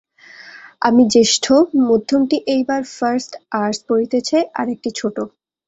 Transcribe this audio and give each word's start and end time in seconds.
আমি 0.81 1.03
জ্যেষ্ঠ, 1.13 1.45
মধ্যমটি 1.89 2.37
এইবার 2.53 2.81
ফার্ষ্ট 2.97 3.31
আর্টস 3.61 3.79
পড়িতেছে, 3.87 4.37
আর 4.59 4.67
একটি 4.75 4.89
ছোট। 4.99 5.15